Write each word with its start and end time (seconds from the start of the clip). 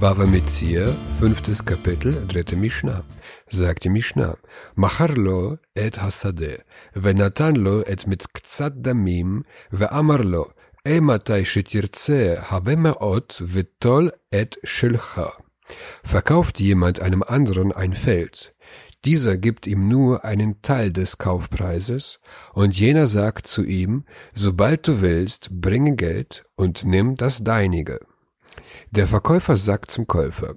Bava 0.00 0.24
Metzia, 0.24 0.96
fünftes 1.18 1.66
Kapitel, 1.66 2.26
dritte 2.26 2.56
Mishnah, 2.56 3.04
sagt 3.50 3.84
die 3.84 3.90
Mishnah, 3.90 4.38
Macharlo 4.74 5.58
et 5.74 6.00
Hasadeh, 6.00 6.56
venatanlo 6.94 7.82
et 7.82 8.06
mit 8.06 8.32
kzat 8.32 8.80
damim, 8.80 9.44
veamarlo, 9.70 10.52
ematai 10.84 11.44
shetirze, 11.44 12.48
habemaot, 12.50 13.42
vetol 13.44 14.10
et 14.30 14.58
shilcha. 14.64 15.30
Verkauft 16.02 16.60
jemand 16.60 17.00
einem 17.00 17.22
anderen 17.22 17.70
ein 17.70 17.92
Feld, 17.92 18.54
dieser 19.04 19.36
gibt 19.36 19.66
ihm 19.66 19.86
nur 19.86 20.24
einen 20.24 20.62
Teil 20.62 20.92
des 20.92 21.18
Kaufpreises, 21.18 22.20
und 22.54 22.74
jener 22.74 23.06
sagt 23.06 23.46
zu 23.46 23.64
ihm, 23.64 24.04
sobald 24.32 24.88
du 24.88 25.02
willst, 25.02 25.60
bringe 25.60 25.94
Geld 25.94 26.44
und 26.56 26.86
nimm 26.86 27.16
das 27.16 27.44
deinige. 27.44 28.00
Der 28.90 29.06
Verkäufer 29.06 29.56
sagt 29.56 29.90
zum 29.90 30.06
Käufer, 30.06 30.56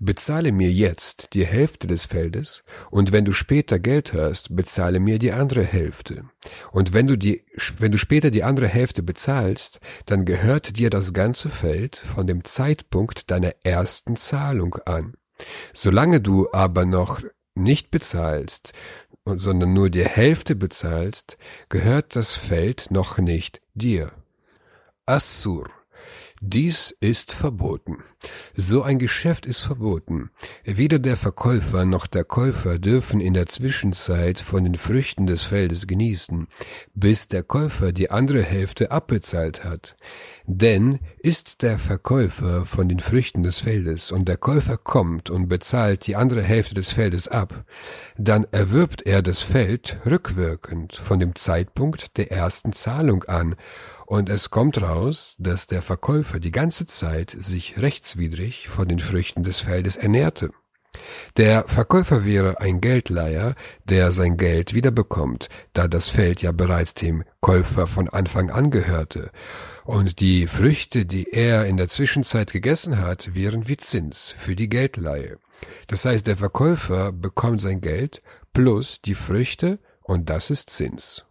bezahle 0.00 0.52
mir 0.52 0.70
jetzt 0.70 1.34
die 1.34 1.44
Hälfte 1.44 1.86
des 1.86 2.06
Feldes, 2.06 2.64
und 2.90 3.12
wenn 3.12 3.24
du 3.24 3.32
später 3.32 3.78
Geld 3.78 4.12
hast, 4.14 4.54
bezahle 4.56 5.00
mir 5.00 5.18
die 5.18 5.32
andere 5.32 5.62
Hälfte. 5.62 6.24
Und 6.72 6.94
wenn 6.94 7.06
du 7.06 7.16
die, 7.16 7.44
wenn 7.78 7.92
du 7.92 7.98
später 7.98 8.30
die 8.30 8.44
andere 8.44 8.68
Hälfte 8.68 9.02
bezahlst, 9.02 9.80
dann 10.06 10.24
gehört 10.24 10.78
dir 10.78 10.90
das 10.90 11.12
ganze 11.12 11.50
Feld 11.50 11.96
von 11.96 12.26
dem 12.26 12.44
Zeitpunkt 12.44 13.30
deiner 13.30 13.52
ersten 13.64 14.16
Zahlung 14.16 14.76
an. 14.86 15.14
Solange 15.72 16.20
du 16.20 16.48
aber 16.52 16.84
noch 16.84 17.20
nicht 17.54 17.90
bezahlst, 17.90 18.72
sondern 19.24 19.74
nur 19.74 19.90
die 19.90 20.04
Hälfte 20.04 20.54
bezahlst, 20.54 21.36
gehört 21.68 22.16
das 22.16 22.34
Feld 22.34 22.90
noch 22.90 23.18
nicht 23.18 23.60
dir. 23.74 24.10
Assur 25.06 25.68
dies 26.40 26.92
ist 27.00 27.32
verboten. 27.32 27.98
So 28.54 28.82
ein 28.82 28.98
Geschäft 28.98 29.44
ist 29.46 29.60
verboten. 29.60 30.30
Weder 30.64 31.00
der 31.00 31.16
Verkäufer 31.16 31.84
noch 31.84 32.06
der 32.06 32.24
Käufer 32.24 32.78
dürfen 32.78 33.20
in 33.20 33.34
der 33.34 33.46
Zwischenzeit 33.46 34.40
von 34.40 34.62
den 34.62 34.76
Früchten 34.76 35.26
des 35.26 35.42
Feldes 35.42 35.86
genießen, 35.86 36.46
bis 36.94 37.26
der 37.26 37.42
Käufer 37.42 37.92
die 37.92 38.10
andere 38.10 38.42
Hälfte 38.42 38.92
abbezahlt 38.92 39.64
hat. 39.64 39.96
Denn 40.50 41.00
ist 41.18 41.60
der 41.60 41.78
Verkäufer 41.78 42.64
von 42.64 42.88
den 42.88 43.00
Früchten 43.00 43.42
des 43.42 43.60
Feldes 43.60 44.10
und 44.12 44.30
der 44.30 44.38
Käufer 44.38 44.78
kommt 44.78 45.28
und 45.28 45.48
bezahlt 45.48 46.06
die 46.06 46.16
andere 46.16 46.42
Hälfte 46.42 46.74
des 46.74 46.90
Feldes 46.90 47.28
ab, 47.28 47.66
dann 48.16 48.46
erwirbt 48.50 49.02
er 49.02 49.20
das 49.20 49.42
Feld 49.42 49.98
rückwirkend 50.06 50.94
von 50.94 51.20
dem 51.20 51.34
Zeitpunkt 51.34 52.16
der 52.16 52.32
ersten 52.32 52.72
Zahlung 52.72 53.24
an 53.24 53.56
und 54.06 54.30
es 54.30 54.48
kommt 54.48 54.80
raus, 54.80 55.36
dass 55.38 55.66
der 55.66 55.82
Verkäufer 55.82 56.40
die 56.40 56.50
ganze 56.50 56.86
Zeit 56.86 57.36
sich 57.38 57.76
rechtswidrig 57.76 58.68
von 58.68 58.88
den 58.88 59.00
Früchten 59.00 59.44
des 59.44 59.60
Feldes 59.60 59.96
ernährte. 59.96 60.48
Der 61.36 61.64
Verkäufer 61.64 62.24
wäre 62.24 62.60
ein 62.60 62.80
Geldleiher, 62.80 63.54
der 63.84 64.12
sein 64.12 64.36
Geld 64.36 64.74
wiederbekommt, 64.74 65.48
da 65.72 65.88
das 65.88 66.08
Feld 66.08 66.42
ja 66.42 66.52
bereits 66.52 66.94
dem 66.94 67.24
Käufer 67.40 67.86
von 67.86 68.08
Anfang 68.08 68.50
an 68.50 68.70
gehörte. 68.70 69.30
Und 69.84 70.20
die 70.20 70.46
Früchte, 70.46 71.06
die 71.06 71.32
er 71.32 71.66
in 71.66 71.76
der 71.76 71.88
Zwischenzeit 71.88 72.52
gegessen 72.52 73.00
hat, 73.00 73.34
wären 73.34 73.68
wie 73.68 73.76
Zins 73.76 74.34
für 74.36 74.56
die 74.56 74.68
Geldleihe. 74.68 75.38
Das 75.86 76.04
heißt, 76.04 76.26
der 76.26 76.36
Verkäufer 76.36 77.12
bekommt 77.12 77.60
sein 77.60 77.80
Geld 77.80 78.22
plus 78.52 79.00
die 79.04 79.14
Früchte 79.14 79.78
und 80.02 80.30
das 80.30 80.50
ist 80.50 80.70
Zins. 80.70 81.24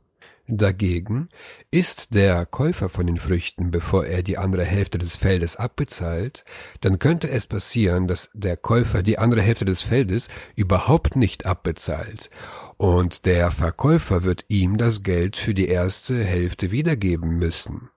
Dagegen 0.49 1.27
isst 1.71 2.15
der 2.15 2.45
Käufer 2.45 2.87
von 2.87 3.05
den 3.05 3.17
Früchten, 3.17 3.69
bevor 3.69 4.05
er 4.05 4.23
die 4.23 4.37
andere 4.37 4.63
Hälfte 4.63 4.97
des 4.97 5.17
Feldes 5.17 5.57
abbezahlt, 5.57 6.45
dann 6.79 6.99
könnte 6.99 7.29
es 7.29 7.47
passieren, 7.47 8.07
dass 8.07 8.31
der 8.33 8.55
Käufer 8.55 9.03
die 9.03 9.17
andere 9.17 9.41
Hälfte 9.41 9.65
des 9.65 9.81
Feldes 9.81 10.29
überhaupt 10.55 11.17
nicht 11.17 11.45
abbezahlt 11.45 12.29
und 12.77 13.25
der 13.25 13.51
Verkäufer 13.51 14.23
wird 14.23 14.45
ihm 14.47 14.77
das 14.77 15.03
Geld 15.03 15.35
für 15.35 15.53
die 15.53 15.67
erste 15.67 16.23
Hälfte 16.23 16.71
wiedergeben 16.71 17.37
müssen. 17.37 17.89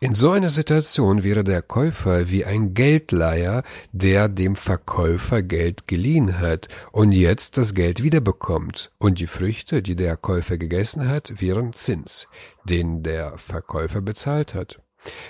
In 0.00 0.14
so 0.14 0.30
einer 0.30 0.50
Situation 0.50 1.22
wäre 1.22 1.44
der 1.44 1.62
Käufer 1.62 2.30
wie 2.30 2.44
ein 2.44 2.74
Geldleiher, 2.74 3.62
der 3.92 4.28
dem 4.28 4.56
Verkäufer 4.56 5.42
Geld 5.42 5.88
geliehen 5.88 6.38
hat 6.38 6.68
und 6.92 7.12
jetzt 7.12 7.58
das 7.58 7.74
Geld 7.74 8.02
wiederbekommt, 8.02 8.90
und 8.98 9.18
die 9.20 9.26
Früchte, 9.26 9.82
die 9.82 9.96
der 9.96 10.16
Käufer 10.16 10.56
gegessen 10.56 11.08
hat, 11.08 11.40
wären 11.40 11.72
Zins, 11.72 12.26
den 12.64 13.02
der 13.02 13.36
Verkäufer 13.38 14.00
bezahlt 14.00 14.54
hat. 14.54 14.78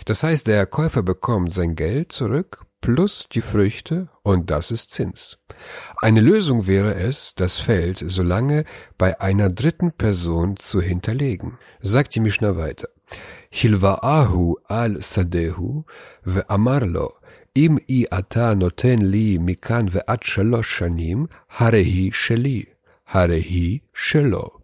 Das 0.04 0.22
heißt, 0.22 0.46
der 0.46 0.66
Käufer 0.66 1.02
bekommt 1.02 1.52
sein 1.52 1.74
Geld 1.74 2.12
zurück 2.12 2.64
plus 2.84 3.28
die 3.32 3.40
Früchte 3.40 4.10
und 4.22 4.50
das 4.50 4.70
ist 4.70 4.90
Zins. 4.90 5.38
Eine 6.02 6.20
Lösung 6.20 6.66
wäre 6.66 6.94
es, 6.94 7.34
das 7.34 7.58
Feld 7.58 7.96
so 7.96 8.22
lange 8.22 8.64
bei 8.98 9.18
einer 9.22 9.48
dritten 9.48 9.92
Person 9.92 10.58
zu 10.58 10.82
hinterlegen. 10.82 11.56
Sagt 11.80 12.14
die 12.14 12.20
Mischner 12.20 12.58
weiter. 12.58 12.88
הלוואהו 13.63 14.55
על 14.69 15.01
שדהו, 15.01 15.83
ואמר 16.25 16.79
לו, 16.85 17.09
אם 17.57 17.77
אי 17.89 18.03
אתה 18.19 18.53
נותן 18.53 18.99
לי 19.01 19.37
מכאן 19.41 19.85
ועד 19.91 20.23
שלוש 20.23 20.77
שנים, 20.79 21.25
הרי 21.57 21.81
היא 21.81 22.11
שלי, 22.13 22.63
הרי 23.09 23.39
היא 23.39 23.79
שלו. 23.93 24.59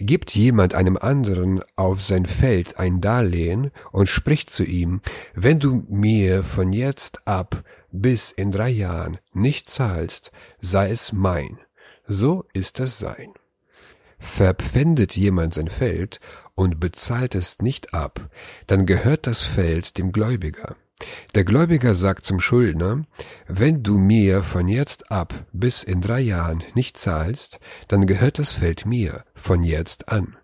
Gibt 0.00 0.30
jemand 0.30 0.74
einem 0.74 0.96
anderen 0.96 1.60
auf 1.74 2.00
sein 2.00 2.24
Feld 2.24 2.78
ein 2.78 3.00
Darlehen 3.00 3.70
und 3.90 4.08
spricht 4.08 4.48
zu 4.48 4.64
ihm, 4.64 5.00
wenn 5.34 5.58
du 5.58 5.82
mir 5.88 6.44
von 6.44 6.72
jetzt 6.72 7.26
ab 7.26 7.64
bis 7.90 8.30
in 8.30 8.52
drei 8.52 8.70
Jahren 8.70 9.18
nicht 9.32 9.68
zahlst, 9.68 10.32
sei 10.60 10.90
es 10.90 11.12
mein. 11.12 11.58
So 12.06 12.44
ist 12.52 12.78
es 12.80 12.98
sein. 12.98 13.32
Verpfändet 14.23 15.17
jemand 15.17 15.55
sein 15.55 15.67
Feld 15.67 16.19
und 16.53 16.79
bezahlt 16.79 17.33
es 17.33 17.59
nicht 17.63 17.95
ab, 17.95 18.29
dann 18.67 18.85
gehört 18.85 19.25
das 19.25 19.41
Feld 19.41 19.97
dem 19.97 20.11
Gläubiger. 20.11 20.75
Der 21.33 21.43
Gläubiger 21.43 21.95
sagt 21.95 22.27
zum 22.27 22.39
Schuldner, 22.39 23.03
wenn 23.47 23.81
du 23.81 23.97
mir 23.97 24.43
von 24.43 24.67
jetzt 24.67 25.11
ab 25.11 25.33
bis 25.51 25.83
in 25.83 26.01
drei 26.01 26.21
Jahren 26.21 26.63
nicht 26.75 26.97
zahlst, 26.97 27.59
dann 27.87 28.05
gehört 28.05 28.37
das 28.37 28.53
Feld 28.53 28.85
mir 28.85 29.23
von 29.33 29.63
jetzt 29.63 30.09
an. 30.09 30.37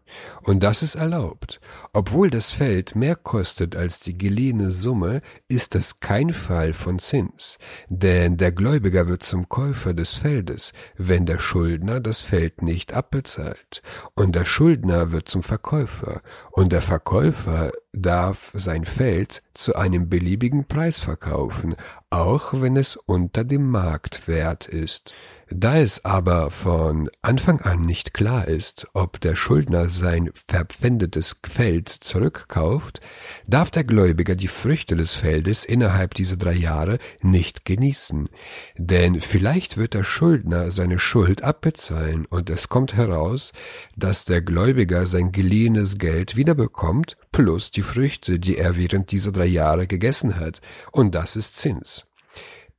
Und 0.43 0.63
das 0.63 0.83
ist 0.83 0.95
erlaubt. 0.95 1.59
Obwohl 1.93 2.29
das 2.29 2.51
Feld 2.51 2.95
mehr 2.95 3.15
kostet 3.15 3.75
als 3.75 3.99
die 3.99 4.17
geliehene 4.17 4.71
Summe, 4.71 5.21
ist 5.47 5.75
das 5.75 5.99
kein 5.99 6.33
Fall 6.33 6.73
von 6.73 6.99
Zins, 6.99 7.57
denn 7.89 8.37
der 8.37 8.51
Gläubiger 8.51 9.07
wird 9.07 9.23
zum 9.23 9.49
Käufer 9.49 9.93
des 9.93 10.15
Feldes, 10.15 10.73
wenn 10.97 11.25
der 11.25 11.39
Schuldner 11.39 11.99
das 11.99 12.21
Feld 12.21 12.61
nicht 12.61 12.93
abbezahlt, 12.93 13.81
und 14.13 14.35
der 14.35 14.45
Schuldner 14.45 15.11
wird 15.11 15.29
zum 15.29 15.43
Verkäufer, 15.43 16.21
und 16.51 16.71
der 16.71 16.81
Verkäufer 16.81 17.71
darf 17.93 18.51
sein 18.53 18.85
Feld 18.85 19.43
zu 19.53 19.75
einem 19.75 20.09
beliebigen 20.09 20.67
Preis 20.67 20.99
verkaufen, 20.99 21.75
auch 22.09 22.53
wenn 22.61 22.77
es 22.77 22.95
unter 22.95 23.43
dem 23.43 23.69
Marktwert 23.69 24.67
ist. 24.67 25.13
Da 25.49 25.77
es 25.77 26.03
aber 26.03 26.51
von 26.51 27.09
Anfang 27.21 27.61
an 27.61 27.81
nicht 27.81 28.13
klar 28.13 28.49
ist, 28.49 28.87
ob 28.93 29.21
der 29.21 29.35
Schuldner 29.35 29.87
sein 29.87 30.29
verpfändetes 30.33 31.37
Feld 31.49 31.87
zurückkauft, 31.87 32.99
darf 33.47 33.71
der 33.71 33.85
Gläubiger 33.85 34.35
die 34.35 34.49
Früchte 34.49 34.97
des 34.97 35.15
Feldes 35.15 35.63
innerhalb 35.63 36.15
dieser 36.15 36.35
drei 36.35 36.53
Jahre 36.53 36.99
nicht 37.21 37.63
genießen. 37.63 38.27
Denn 38.75 39.21
vielleicht 39.21 39.77
wird 39.77 39.93
der 39.93 40.03
Schuldner 40.03 40.69
seine 40.69 40.99
Schuld 40.99 41.43
abbezahlen 41.45 42.25
und 42.25 42.49
es 42.49 42.67
kommt 42.67 42.97
heraus, 42.97 43.53
dass 43.95 44.25
der 44.25 44.41
Gläubiger 44.41 45.05
sein 45.05 45.31
geliehenes 45.31 45.97
Geld 45.97 46.35
wiederbekommt 46.35 47.15
plus 47.31 47.71
die 47.71 47.83
Früchte, 47.83 48.37
die 48.37 48.57
er 48.57 48.75
während 48.75 49.11
dieser 49.11 49.31
drei 49.31 49.45
Jahre 49.45 49.87
gegessen 49.87 50.37
hat. 50.39 50.59
Und 50.91 51.15
das 51.15 51.37
ist 51.37 51.55
Zins. 51.55 52.05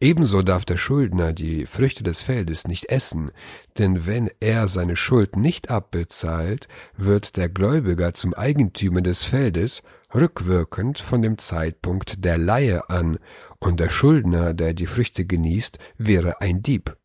Ebenso 0.00 0.43
darf 0.43 0.65
der 0.65 0.77
Schuldner 0.77 1.33
die 1.33 1.67
Früchte 1.67 2.05
des 2.05 2.23
Feldes 2.23 2.69
nicht 2.69 2.85
essen, 2.85 3.33
denn 3.79 4.06
wenn 4.06 4.31
er 4.39 4.69
seine 4.69 4.95
Schuld 4.95 5.35
nicht 5.35 5.71
abbezahlt, 5.71 6.69
wird 6.97 7.37
der 7.37 7.49
Gläubiger 7.49 8.15
zum 8.15 8.33
Eigentümer 8.33 9.00
des 9.00 9.25
Feldes 9.25 9.83
rückwirkend 10.15 11.00
von 11.00 11.21
dem 11.21 11.37
Zeitpunkt 11.37 12.25
der 12.25 12.39
Leihe 12.39 12.89
an, 12.89 13.19
und 13.59 13.81
der 13.81 13.91
Schuldner, 13.91 14.55
der 14.55 14.73
die 14.73 14.87
Früchte 14.87 15.25
genießt, 15.25 15.81
wäre 15.97 16.41
ein 16.41 16.62
Dieb. 16.62 16.98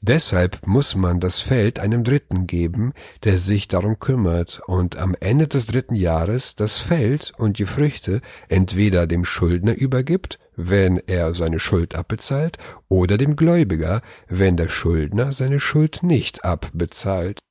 Deshalb 0.00 0.66
muss 0.66 0.96
man 0.96 1.20
das 1.20 1.38
Feld 1.38 1.78
einem 1.78 2.02
Dritten 2.02 2.46
geben, 2.46 2.92
der 3.22 3.38
sich 3.38 3.68
darum 3.68 3.98
kümmert 3.98 4.60
und 4.66 4.96
am 4.96 5.14
Ende 5.20 5.46
des 5.46 5.66
dritten 5.66 5.94
Jahres 5.94 6.56
das 6.56 6.78
Feld 6.78 7.32
und 7.38 7.58
die 7.58 7.64
Früchte 7.64 8.20
entweder 8.48 9.06
dem 9.06 9.24
Schuldner 9.24 9.74
übergibt, 9.74 10.40
wenn 10.56 10.98
er 11.06 11.34
seine 11.34 11.60
Schuld 11.60 11.94
abbezahlt, 11.94 12.58
oder 12.88 13.16
dem 13.16 13.36
Gläubiger, 13.36 14.02
wenn 14.28 14.56
der 14.56 14.68
Schuldner 14.68 15.32
seine 15.32 15.60
Schuld 15.60 16.02
nicht 16.02 16.44
abbezahlt. 16.44 17.42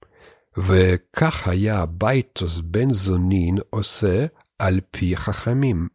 וכך 0.58 1.48
היה 1.48 1.86
בייטוס 1.86 2.60
בן 2.60 2.94
זונין 2.94 3.58
עושה 3.70 4.26
Alpi 4.59 5.15
Chachamim. 5.15 5.91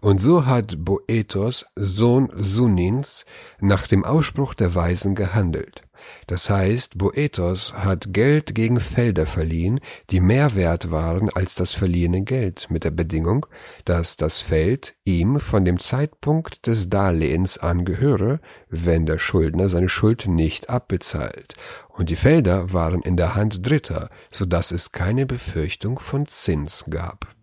Und 0.00 0.20
so 0.20 0.46
hat 0.46 0.84
Boethos, 0.84 1.66
Sohn 1.74 2.30
Sunins, 2.34 3.24
nach 3.60 3.86
dem 3.86 4.04
Ausspruch 4.04 4.54
der 4.54 4.74
Weisen 4.74 5.14
gehandelt. 5.14 5.82
Das 6.26 6.50
heißt, 6.50 6.98
Boethos 6.98 7.74
hat 7.74 8.12
Geld 8.12 8.54
gegen 8.54 8.80
Felder 8.80 9.26
verliehen, 9.26 9.80
die 10.10 10.20
mehr 10.20 10.54
wert 10.54 10.90
waren 10.90 11.30
als 11.30 11.54
das 11.54 11.72
verliehene 11.72 12.22
Geld, 12.22 12.70
mit 12.70 12.84
der 12.84 12.90
Bedingung, 12.90 13.46
dass 13.84 14.16
das 14.16 14.40
Feld 14.40 14.94
ihm 15.04 15.40
von 15.40 15.64
dem 15.64 15.78
Zeitpunkt 15.78 16.66
des 16.66 16.90
Darlehens 16.90 17.58
angehöre, 17.58 18.40
wenn 18.68 19.06
der 19.06 19.18
Schuldner 19.18 19.68
seine 19.68 19.88
Schuld 19.88 20.26
nicht 20.26 20.70
abbezahlt, 20.70 21.54
und 21.88 22.10
die 22.10 22.16
Felder 22.16 22.72
waren 22.72 23.02
in 23.02 23.16
der 23.16 23.34
Hand 23.34 23.66
Dritter, 23.66 24.10
so 24.30 24.44
dass 24.44 24.70
es 24.70 24.92
keine 24.92 25.26
Befürchtung 25.26 25.98
von 25.98 26.26
Zins 26.26 26.84
gab. 26.90 27.35